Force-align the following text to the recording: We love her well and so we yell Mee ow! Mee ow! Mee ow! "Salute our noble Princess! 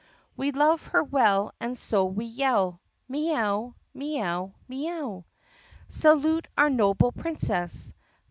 We 0.35 0.49
love 0.51 0.87
her 0.87 1.03
well 1.03 1.51
and 1.59 1.77
so 1.77 2.05
we 2.05 2.25
yell 2.25 2.81
Mee 3.07 3.35
ow! 3.35 3.75
Mee 3.93 4.19
ow! 4.19 4.55
Mee 4.67 4.89
ow! 4.89 5.25
"Salute 5.89 6.47
our 6.57 6.71
noble 6.71 7.11
Princess! 7.11 7.93